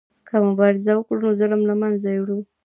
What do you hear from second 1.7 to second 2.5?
منځه وړو.